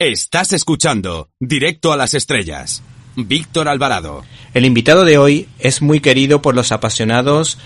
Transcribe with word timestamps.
Estás 0.00 0.52
escuchando 0.52 1.28
Directo 1.40 1.92
a 1.92 1.96
las 1.96 2.14
Estrellas. 2.14 2.84
Víctor 3.16 3.66
Alvarado. 3.66 4.22
El 4.54 4.64
invitado 4.64 5.04
de 5.04 5.18
hoy 5.18 5.48
es 5.58 5.82
muy 5.82 5.98
querido 5.98 6.40
por 6.40 6.54
los 6.54 6.70
apasionados 6.70 7.58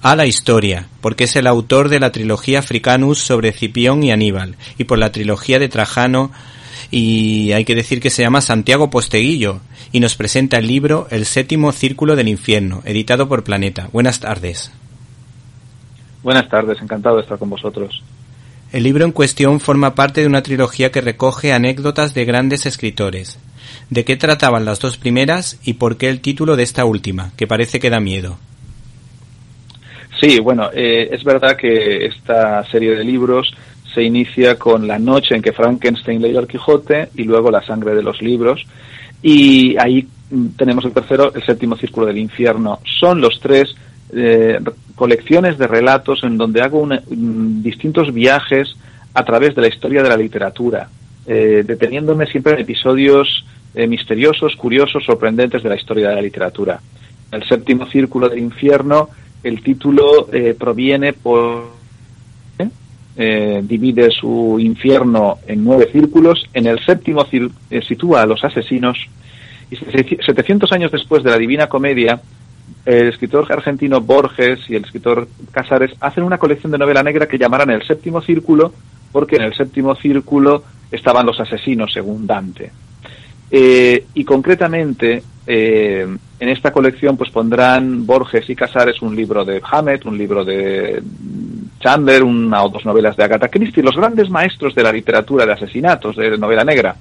a 0.00 0.14
la 0.14 0.24
historia, 0.24 0.86
porque 1.00 1.24
es 1.24 1.34
el 1.34 1.48
autor 1.48 1.88
de 1.88 1.98
la 1.98 2.12
trilogía 2.12 2.60
Africanus 2.60 3.18
sobre 3.18 3.50
Cipión 3.50 4.04
y 4.04 4.12
Aníbal, 4.12 4.54
y 4.78 4.84
por 4.84 4.98
la 4.98 5.10
trilogía 5.10 5.58
de 5.58 5.68
Trajano, 5.68 6.30
y 6.92 7.50
hay 7.50 7.64
que 7.64 7.74
decir 7.74 8.00
que 8.00 8.10
se 8.10 8.22
llama 8.22 8.40
Santiago 8.40 8.88
Posteguillo, 8.88 9.58
y 9.90 9.98
nos 9.98 10.14
presenta 10.14 10.58
el 10.58 10.68
libro 10.68 11.08
El 11.10 11.26
séptimo 11.26 11.72
círculo 11.72 12.14
del 12.14 12.28
infierno, 12.28 12.82
editado 12.84 13.28
por 13.28 13.42
Planeta. 13.42 13.88
Buenas 13.92 14.20
tardes. 14.20 14.70
Buenas 16.22 16.48
tardes, 16.48 16.80
encantado 16.80 17.16
de 17.16 17.22
estar 17.22 17.36
con 17.36 17.50
vosotros. 17.50 18.00
El 18.72 18.84
libro 18.84 19.04
en 19.04 19.10
cuestión 19.10 19.58
forma 19.58 19.96
parte 19.96 20.20
de 20.20 20.28
una 20.28 20.42
trilogía 20.42 20.92
que 20.92 21.00
recoge 21.00 21.52
anécdotas 21.52 22.14
de 22.14 22.24
grandes 22.24 22.66
escritores. 22.66 23.40
¿De 23.90 24.04
qué 24.04 24.16
trataban 24.16 24.64
las 24.64 24.78
dos 24.78 24.96
primeras 24.96 25.58
y 25.64 25.74
por 25.74 25.96
qué 25.96 26.08
el 26.08 26.20
título 26.20 26.54
de 26.54 26.62
esta 26.62 26.84
última, 26.84 27.32
que 27.36 27.48
parece 27.48 27.80
que 27.80 27.90
da 27.90 27.98
miedo? 27.98 28.38
Sí, 30.20 30.38
bueno, 30.38 30.70
eh, 30.72 31.08
es 31.10 31.24
verdad 31.24 31.56
que 31.56 32.06
esta 32.06 32.64
serie 32.70 32.94
de 32.94 33.02
libros 33.02 33.52
se 33.92 34.04
inicia 34.04 34.56
con 34.56 34.86
la 34.86 35.00
noche 35.00 35.34
en 35.34 35.42
que 35.42 35.52
Frankenstein 35.52 36.22
leyó 36.22 36.38
al 36.38 36.46
Quijote 36.46 37.08
y 37.16 37.24
luego 37.24 37.50
la 37.50 37.66
sangre 37.66 37.96
de 37.96 38.04
los 38.04 38.22
libros. 38.22 38.64
Y 39.20 39.76
ahí 39.78 40.06
mm, 40.30 40.46
tenemos 40.56 40.84
el 40.84 40.92
tercero, 40.92 41.34
el 41.34 41.44
séptimo 41.44 41.74
círculo 41.76 42.06
del 42.06 42.18
infierno. 42.18 42.78
Son 43.00 43.20
los 43.20 43.40
tres 43.40 43.74
eh, 44.12 44.58
colecciones 44.94 45.56
de 45.56 45.66
relatos 45.66 46.24
en 46.24 46.36
donde 46.36 46.62
hago 46.62 46.84
mm, 46.86 47.62
distintos 47.62 48.12
viajes 48.12 48.76
a 49.14 49.24
través 49.24 49.54
de 49.54 49.62
la 49.62 49.68
historia 49.68 50.02
de 50.02 50.08
la 50.08 50.16
literatura, 50.16 50.88
eh, 51.26 51.64
deteniéndome 51.66 52.26
siempre 52.26 52.54
en 52.54 52.60
episodios 52.60 53.44
eh, 53.74 53.86
misteriosos, 53.86 54.56
curiosos, 54.56 55.04
sorprendentes 55.04 55.62
de 55.62 55.68
la 55.68 55.76
historia 55.76 56.08
de 56.08 56.14
la 56.16 56.22
literatura. 56.22 56.80
El 57.30 57.44
séptimo 57.44 57.86
círculo 57.86 58.28
del 58.28 58.40
infierno, 58.40 59.10
el 59.42 59.62
título 59.62 60.28
proviene 60.58 61.12
por 61.12 61.78
divide 63.62 64.10
su 64.10 64.56
infierno 64.58 65.38
en 65.46 65.62
nueve 65.62 65.88
círculos. 65.92 66.48
En 66.52 66.66
el 66.66 66.84
séptimo 66.84 67.24
sitúa 67.86 68.22
a 68.22 68.26
los 68.26 68.42
asesinos. 68.42 68.98
Y 69.70 69.76
700 69.76 70.72
años 70.72 70.90
después 70.90 71.22
de 71.22 71.30
la 71.30 71.38
Divina 71.38 71.68
Comedia, 71.68 72.20
el 72.84 73.08
escritor 73.08 73.46
argentino 73.50 74.00
Borges 74.00 74.60
y 74.68 74.76
el 74.76 74.84
escritor 74.84 75.28
Casares 75.50 75.92
hacen 76.00 76.24
una 76.24 76.38
colección 76.38 76.72
de 76.72 76.78
novela 76.78 77.02
negra 77.02 77.26
que 77.26 77.38
llamarán 77.38 77.70
El 77.70 77.86
Séptimo 77.86 78.20
Círculo, 78.20 78.72
porque 79.12 79.36
en 79.36 79.42
el 79.42 79.54
séptimo 79.54 79.94
círculo 79.94 80.62
estaban 80.90 81.26
los 81.26 81.40
asesinos, 81.40 81.92
según 81.92 82.26
Dante. 82.26 82.70
Eh, 83.50 84.06
y 84.14 84.24
concretamente, 84.24 85.22
eh, 85.46 86.06
en 86.38 86.48
esta 86.48 86.72
colección 86.72 87.16
pues 87.16 87.30
pondrán 87.30 88.06
Borges 88.06 88.48
y 88.48 88.54
Casares 88.54 89.02
un 89.02 89.16
libro 89.16 89.44
de 89.44 89.60
Hammett, 89.68 90.06
un 90.06 90.16
libro 90.16 90.44
de 90.44 91.02
Chandler, 91.80 92.22
una 92.22 92.62
o 92.62 92.68
dos 92.68 92.84
novelas 92.84 93.16
de 93.16 93.24
Agatha 93.24 93.48
Christie, 93.48 93.82
los 93.82 93.96
grandes 93.96 94.30
maestros 94.30 94.74
de 94.74 94.84
la 94.84 94.92
literatura 94.92 95.44
de 95.44 95.52
asesinatos, 95.52 96.16
de 96.16 96.38
novela 96.38 96.64
negra. 96.64 96.94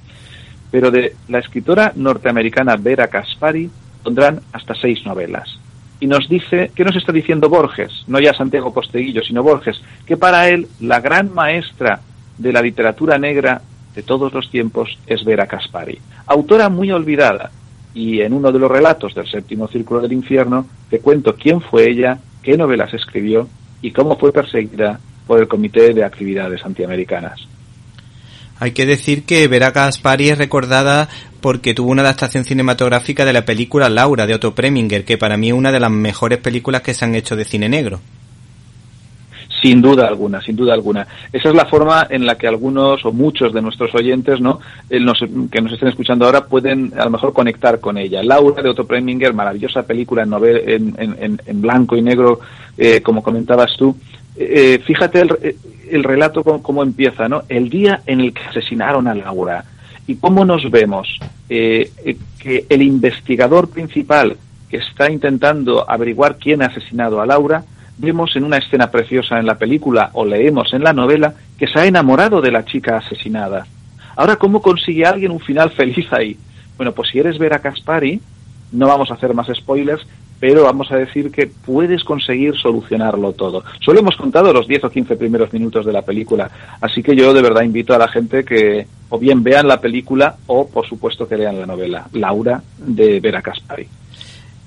Pero 0.72 0.91
de 0.91 1.16
la 1.28 1.40
escritora 1.40 1.94
norteamericana 1.96 2.75
Vera 2.75 3.07
Caspari 3.07 3.69
pondrán 4.03 4.40
hasta 4.51 4.74
seis 4.75 5.06
novelas 5.06 5.59
y 6.00 6.08
nos 6.08 6.30
dice, 6.30 6.72
¿qué 6.76 6.84
nos 6.84 6.96
está 6.96 7.12
diciendo 7.12 7.50
Borges? 7.50 8.04
No 8.08 8.20
ya 8.20 8.34
Santiago 8.34 8.74
Posteguillo, 8.74 9.22
sino 9.24 9.44
Borges, 9.44 9.82
que 10.06 10.18
para 10.18 10.50
él 10.50 10.68
la 10.80 11.02
gran 11.02 11.34
maestra 11.34 12.00
de 12.38 12.54
la 12.54 12.62
literatura 12.62 13.18
negra 13.18 13.62
de 13.94 14.04
todos 14.04 14.34
los 14.34 14.50
tiempos 14.50 14.98
es 15.08 15.26
Vera 15.26 15.48
Caspari, 15.48 16.00
autora 16.26 16.70
muy 16.70 16.92
olvidada. 16.92 17.52
Y 17.94 18.22
en 18.22 18.34
uno 18.34 18.52
de 18.52 18.60
los 18.60 18.72
relatos 18.72 19.16
del 19.16 19.28
séptimo 19.28 19.68
círculo 19.68 20.00
del 20.00 20.14
infierno 20.14 20.66
te 20.90 21.00
cuento 21.00 21.36
quién 21.36 21.60
fue 21.60 21.90
ella, 21.90 22.20
qué 22.44 22.56
novelas 22.56 22.94
escribió 22.94 23.50
y 23.81 23.92
cómo 23.92 24.18
fue 24.18 24.31
perseguida 24.31 25.00
por 25.28 25.40
el 25.40 25.48
Comité 25.48 25.94
de 25.94 26.04
Actividades 26.04 26.64
Antiamericanas. 26.66 27.48
Hay 28.59 28.72
que 28.72 28.86
decir 28.86 29.24
que 29.24 29.47
Vera 29.47 29.72
Gaspari 29.72 30.30
es 30.30 30.38
recordada 30.38 31.08
porque 31.42 31.74
tuvo 31.74 31.92
una 31.92 32.02
adaptación 32.02 32.44
cinematográfica 32.44 33.24
de 33.24 33.34
la 33.34 33.46
película 33.46 33.90
Laura 33.90 34.28
de 34.28 34.36
Otto 34.36 34.53
Preminger, 34.53 35.06
que 35.06 35.18
para 35.18 35.38
mí 35.38 35.47
es 35.47 35.53
una 35.53 35.72
de 35.72 35.80
las 35.80 35.92
mejores 35.92 36.40
películas 36.40 36.81
que 36.81 36.94
se 36.94 37.06
han 37.06 37.16
hecho 37.16 37.36
de 37.36 37.46
cine 37.46 37.69
negro. 37.69 38.00
Sin 39.62 39.81
duda 39.81 40.08
alguna, 40.08 40.42
sin 40.42 40.56
duda 40.56 40.74
alguna. 40.74 41.06
Esa 41.34 41.50
es 41.50 41.56
la 41.56 41.66
forma 41.66 42.08
en 42.09 42.25
la 42.25 42.36
que 42.36 42.48
algunos 42.48 43.03
o 43.03 43.12
muchos 43.12 43.53
de 43.53 43.62
nuestros 43.62 43.94
oyentes, 43.94 44.40
¿no? 44.40 44.59
que 44.90 45.00
nos 45.00 45.22
estén 45.74 45.90
escuchando 45.90 46.25
ahora, 46.25 46.46
pueden 46.46 46.94
a 46.98 47.03
lo 47.03 47.12
mejor 47.12 47.34
conectar 47.34 47.80
con 47.80 47.98
ella. 47.98 48.24
Laura 48.24 48.62
de 48.62 48.69
Otto 48.69 48.86
Preminger, 48.86 49.34
maravillosa 49.34 49.84
película 49.84 50.24
en, 50.24 50.96
en, 50.98 51.42
en, 51.46 51.62
blanco 51.62 51.98
y 51.98 52.02
negro, 52.02 52.40
eh, 52.78 53.02
como 53.02 53.22
comentabas 53.22 53.75
tú. 53.78 53.96
Eh, 54.41 54.79
fíjate 54.85 55.19
el, 55.19 55.55
el 55.89 56.03
relato 56.03 56.44
cómo, 56.44 56.81
empieza, 56.81 57.27
¿no? 57.27 57.44
El 57.50 57.69
día 57.69 58.01
en 58.05 58.22
el 58.22 58.33
que 58.33 58.41
asesinaron 58.44 59.07
a 59.07 59.16
Laura 59.16 59.66
y 60.07 60.16
cómo 60.16 60.45
nos 60.45 60.69
vemos 60.72 61.19
eh, 61.50 61.91
eh, 62.05 62.17
que 62.39 62.66
el 62.69 62.81
investigador 62.81 63.69
principal 63.69 64.38
que 64.69 64.77
está 64.77 65.11
intentando 65.11 65.89
averiguar 65.89 66.38
quién 66.38 66.61
ha 66.61 66.67
asesinado 66.67 67.22
a 67.22 67.25
Laura, 67.25 67.63
vemos 67.97 68.35
en 68.35 68.44
una 68.44 68.57
escena 68.57 68.91
preciosa 68.91 69.39
en 69.39 69.45
la 69.45 69.57
película 69.57 70.11
o 70.13 70.23
leemos 70.23 70.73
en 70.73 70.83
la 70.83 70.94
novela 70.94 71.33
que 71.57 71.67
se 71.67 71.79
ha 71.79 71.85
enamorado 71.85 72.39
de 72.39 72.51
la 72.51 72.63
chica 72.66 72.97
asesinada. 72.97 73.66
Ahora, 74.16 74.35
¿cómo 74.35 74.61
consigue 74.61 75.06
alguien 75.06 75.31
un 75.31 75.39
final 75.39 75.71
feliz 75.71 76.06
ahí? 76.11 76.38
Bueno, 76.77 76.94
pues 76.94 77.09
si 77.09 77.19
eres 77.19 77.38
Vera 77.39 77.59
Caspari, 77.59 78.21
no 78.71 78.88
vamos 78.88 79.11
a 79.11 79.16
hacer 79.16 79.33
más 79.33 79.47
spoilers, 79.53 80.06
pero 80.39 80.63
vamos 80.63 80.91
a 80.91 80.97
decir 80.97 81.31
que 81.31 81.47
puedes 81.47 82.03
conseguir 82.03 82.55
solucionarlo 82.57 83.33
todo. 83.33 83.63
Solo 83.79 84.00
hemos 84.00 84.16
contado 84.16 84.53
los 84.53 84.67
10 84.67 84.85
o 84.85 84.89
15 84.89 85.16
primeros 85.16 85.51
minutos 85.53 85.85
de 85.85 85.94
la 85.94 86.01
película, 86.01 86.50
así 86.81 87.03
que 87.03 87.16
yo 87.16 87.33
de 87.33 87.41
verdad 87.41 87.63
invito 87.63 87.94
a 87.94 87.97
la 87.97 88.07
gente 88.07 88.44
que 88.44 88.88
o 89.09 89.17
bien 89.19 89.44
vean 89.44 89.67
la 89.67 89.81
película 89.81 90.38
o 90.47 90.67
por 90.67 90.88
supuesto 90.88 91.27
que 91.27 91.38
lean 91.38 91.59
la 91.59 91.66
novela 91.66 92.07
Laura 92.13 92.61
de 92.77 93.19
Vera 93.19 93.41
Caspari. 93.41 93.88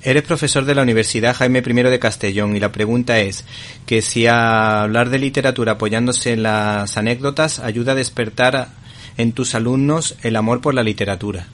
Eres 0.05 0.25
profesor 0.25 0.65
de 0.65 0.75
la 0.75 0.83
Universidad 0.83 1.37
Jaime 1.37 1.63
I 1.65 1.73
de 1.75 1.99
Castellón 2.01 2.57
y 2.57 2.61
la 2.61 2.73
pregunta 2.73 3.21
es 3.21 3.47
que 3.87 4.03
si 4.03 4.27
a 4.27 4.83
hablar 4.83 5.11
de 5.11 5.21
literatura 5.21 5.73
apoyándose 5.73 6.33
en 6.33 6.43
las 6.43 6.97
anécdotas 6.97 7.61
ayuda 7.61 7.93
a 7.93 7.95
despertar 7.95 8.69
en 9.17 9.33
tus 9.33 9.55
alumnos 9.55 10.17
el 10.23 10.35
amor 10.35 10.61
por 10.61 10.75
la 10.75 10.83
literatura. 10.83 11.47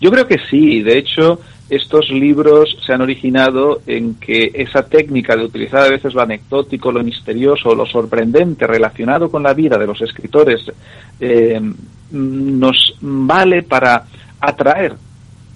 Yo 0.00 0.10
creo 0.10 0.26
que 0.26 0.38
sí, 0.50 0.82
de 0.82 0.98
hecho, 0.98 1.40
estos 1.70 2.10
libros 2.10 2.76
se 2.84 2.92
han 2.92 3.00
originado 3.00 3.80
en 3.86 4.14
que 4.16 4.50
esa 4.54 4.86
técnica 4.86 5.36
de 5.36 5.44
utilizar 5.44 5.80
a 5.80 5.90
veces 5.90 6.12
lo 6.14 6.20
anecdótico, 6.20 6.92
lo 6.92 7.02
misterioso, 7.02 7.74
lo 7.74 7.86
sorprendente 7.86 8.66
relacionado 8.66 9.30
con 9.30 9.42
la 9.42 9.54
vida 9.54 9.78
de 9.78 9.86
los 9.86 10.00
escritores 10.02 10.60
eh, 11.20 11.60
nos 12.10 12.96
vale 13.00 13.62
para 13.62 14.04
atraer, 14.40 14.94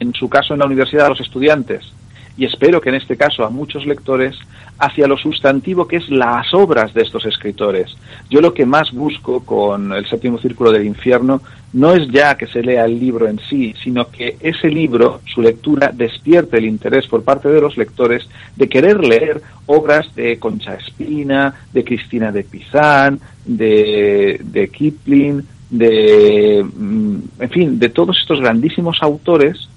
en 0.01 0.15
su 0.15 0.29
caso 0.29 0.55
en 0.55 0.61
la 0.61 0.67
universidad, 0.67 1.07
a 1.07 1.11
los 1.11 1.21
estudiantes 1.21 1.93
y 2.39 2.45
espero 2.45 2.81
que 2.81 2.89
en 2.89 2.95
este 2.95 3.17
caso 3.17 3.45
a 3.45 3.51
muchos 3.51 3.85
lectores 3.85 4.37
hacia 4.79 5.09
lo 5.09 5.19
sustantivo 5.19 5.89
que 5.89 5.97
es 5.97 6.09
las 6.09 6.55
obras 6.55 6.95
de 6.95 7.03
estos 7.03 7.27
escritores. 7.27 7.97
Yo 8.31 8.41
lo 8.41 8.55
que 8.55 8.65
más 8.65 8.93
busco 8.93 9.45
con 9.45 9.93
el 9.93 10.07
séptimo 10.07 10.39
círculo 10.39 10.71
del 10.71 10.87
infierno 10.87 11.43
no 11.73 11.93
es 11.93 12.09
ya 12.09 12.37
que 12.37 12.47
se 12.47 12.63
lea 12.63 12.85
el 12.85 12.99
libro 12.99 13.29
en 13.29 13.41
sí, 13.51 13.75
sino 13.83 14.09
que 14.09 14.37
ese 14.41 14.69
libro, 14.69 15.21
su 15.27 15.43
lectura, 15.43 15.91
despierte 15.93 16.59
el 16.59 16.67
interés 16.67 17.09
por 17.09 17.25
parte 17.25 17.49
de 17.49 17.61
los 17.61 17.77
lectores 17.77 18.27
de 18.57 18.69
querer 18.69 19.05
leer 19.05 19.43
obras 19.67 20.15
de 20.15 20.39
Concha 20.39 20.75
Espina, 20.75 21.55
de 21.73 21.85
Cristina 21.85 22.31
de 22.31 22.45
Pizán, 22.45 23.21
de, 23.45 24.41
de 24.45 24.69
Kipling, 24.69 25.43
de, 25.71 26.65
mm, 26.65 27.17
en 27.41 27.51
fin, 27.51 27.79
de 27.79 27.89
todos 27.89 28.17
estos 28.19 28.41
grandísimos 28.41 28.99
autores 29.03 29.68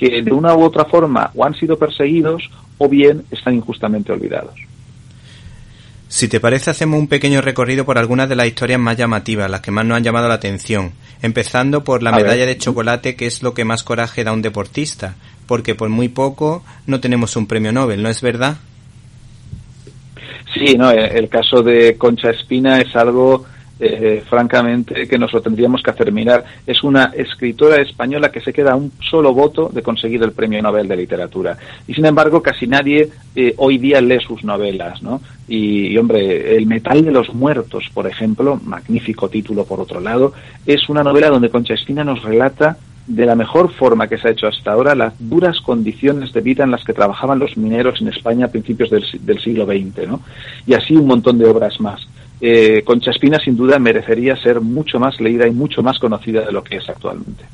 que 0.00 0.22
de 0.22 0.32
una 0.32 0.54
u 0.54 0.62
otra 0.62 0.86
forma 0.86 1.30
o 1.34 1.44
han 1.44 1.54
sido 1.54 1.78
perseguidos 1.78 2.50
o 2.78 2.88
bien 2.88 3.22
están 3.30 3.54
injustamente 3.54 4.12
olvidados. 4.12 4.54
Si 6.08 6.26
te 6.26 6.40
parece, 6.40 6.70
hacemos 6.70 6.98
un 6.98 7.06
pequeño 7.06 7.40
recorrido 7.40 7.84
por 7.84 7.98
algunas 7.98 8.28
de 8.28 8.34
las 8.34 8.46
historias 8.46 8.80
más 8.80 8.96
llamativas, 8.96 9.48
las 9.48 9.60
que 9.60 9.70
más 9.70 9.84
nos 9.84 9.96
han 9.96 10.02
llamado 10.02 10.26
la 10.26 10.34
atención, 10.34 10.92
empezando 11.22 11.84
por 11.84 12.02
la 12.02 12.10
medalla 12.10 12.46
de 12.46 12.58
chocolate, 12.58 13.14
que 13.14 13.26
es 13.26 13.44
lo 13.44 13.54
que 13.54 13.64
más 13.64 13.84
coraje 13.84 14.24
da 14.24 14.32
a 14.32 14.34
un 14.34 14.42
deportista, 14.42 15.14
porque 15.46 15.76
por 15.76 15.88
muy 15.88 16.08
poco 16.08 16.64
no 16.86 16.98
tenemos 16.98 17.36
un 17.36 17.46
premio 17.46 17.70
Nobel, 17.70 18.02
¿no 18.02 18.08
es 18.08 18.22
verdad? 18.22 18.56
Sí, 20.52 20.74
no, 20.76 20.90
el 20.90 21.28
caso 21.28 21.62
de 21.62 21.96
Concha 21.96 22.30
Espina 22.30 22.80
es 22.80 22.96
algo 22.96 23.44
eh, 23.80 24.22
francamente, 24.28 25.08
que 25.08 25.18
nos 25.18 25.32
lo 25.32 25.40
tendríamos 25.40 25.82
que 25.82 25.90
hacer 25.90 26.12
mirar. 26.12 26.44
Es 26.66 26.82
una 26.82 27.12
escritora 27.16 27.80
española 27.80 28.30
que 28.30 28.40
se 28.40 28.52
queda 28.52 28.72
a 28.72 28.76
un 28.76 28.92
solo 29.00 29.32
voto 29.32 29.70
de 29.72 29.82
conseguir 29.82 30.22
el 30.22 30.32
Premio 30.32 30.62
Nobel 30.62 30.86
de 30.86 30.96
Literatura. 30.96 31.56
Y 31.88 31.94
sin 31.94 32.04
embargo, 32.04 32.42
casi 32.42 32.66
nadie 32.66 33.08
eh, 33.34 33.54
hoy 33.56 33.78
día 33.78 34.00
lee 34.00 34.20
sus 34.20 34.44
novelas, 34.44 35.02
¿no? 35.02 35.20
Y, 35.48 35.96
hombre, 35.96 36.56
El 36.56 36.66
metal 36.66 37.04
de 37.04 37.10
los 37.10 37.34
muertos, 37.34 37.88
por 37.92 38.06
ejemplo, 38.06 38.60
magnífico 38.64 39.28
título 39.28 39.64
por 39.64 39.80
otro 39.80 39.98
lado, 39.98 40.32
es 40.66 40.88
una 40.88 41.02
novela 41.02 41.28
donde 41.28 41.50
Concha 41.50 41.74
Espina 41.74 42.04
nos 42.04 42.22
relata 42.22 42.76
de 43.06 43.26
la 43.26 43.34
mejor 43.34 43.72
forma 43.72 44.06
que 44.06 44.18
se 44.18 44.28
ha 44.28 44.30
hecho 44.30 44.46
hasta 44.46 44.70
ahora 44.70 44.94
las 44.94 45.14
duras 45.18 45.60
condiciones 45.60 46.32
de 46.32 46.40
vida 46.40 46.62
en 46.62 46.70
las 46.70 46.84
que 46.84 46.92
trabajaban 46.92 47.40
los 47.40 47.56
mineros 47.56 48.00
en 48.00 48.08
España 48.08 48.46
a 48.46 48.50
principios 48.50 48.90
del, 48.90 49.40
siglo 49.40 49.66
XX, 49.66 50.06
¿no? 50.06 50.20
Y 50.66 50.74
así 50.74 50.94
un 50.94 51.06
montón 51.06 51.38
de 51.38 51.46
obras 51.46 51.80
más. 51.80 52.06
Eh, 52.40 52.82
Concha 52.84 53.12
sin 53.12 53.56
duda 53.56 53.78
merecería 53.78 54.34
ser 54.36 54.60
mucho 54.60 54.98
más 54.98 55.20
leída 55.20 55.46
y 55.46 55.50
mucho 55.50 55.82
más 55.82 55.98
conocida 55.98 56.40
de 56.44 56.52
lo 56.52 56.64
que 56.64 56.76
es 56.76 56.88
actualmente. 56.88 57.44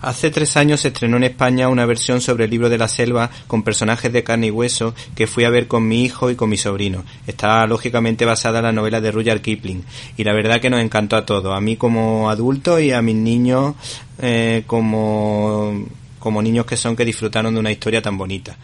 Hace 0.00 0.30
tres 0.30 0.56
años 0.56 0.80
se 0.80 0.88
estrenó 0.88 1.16
en 1.16 1.24
España 1.24 1.68
una 1.68 1.84
versión 1.84 2.20
sobre 2.20 2.44
el 2.44 2.50
libro 2.50 2.68
de 2.68 2.78
la 2.78 2.86
selva 2.86 3.30
con 3.48 3.64
personajes 3.64 4.12
de 4.12 4.22
carne 4.22 4.46
y 4.46 4.50
hueso 4.50 4.94
que 5.16 5.26
fui 5.26 5.42
a 5.42 5.50
ver 5.50 5.66
con 5.66 5.88
mi 5.88 6.04
hijo 6.04 6.30
y 6.30 6.36
con 6.36 6.48
mi 6.48 6.56
sobrino. 6.56 7.04
Está 7.26 7.66
lógicamente 7.66 8.24
basada 8.24 8.60
en 8.60 8.66
la 8.66 8.72
novela 8.72 9.00
de 9.00 9.10
Rudyard 9.10 9.40
Kipling 9.40 9.82
y 10.16 10.22
la 10.22 10.32
verdad 10.34 10.60
que 10.60 10.70
nos 10.70 10.80
encantó 10.80 11.16
a 11.16 11.26
todos, 11.26 11.56
a 11.56 11.60
mí 11.60 11.76
como 11.76 12.30
adulto 12.30 12.78
y 12.78 12.92
a 12.92 13.02
mis 13.02 13.16
niños 13.16 13.74
eh, 14.20 14.62
como, 14.68 15.84
como 16.20 16.42
niños 16.42 16.64
que 16.64 16.76
son 16.76 16.94
que 16.94 17.04
disfrutaron 17.04 17.54
de 17.54 17.60
una 17.60 17.72
historia 17.72 18.00
tan 18.00 18.16
bonita. 18.16 18.56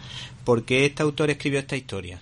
¿Por 0.45 0.63
qué 0.63 0.85
este 0.85 1.03
autor 1.03 1.31
escribió 1.31 1.59
esta 1.59 1.75
historia? 1.75 2.21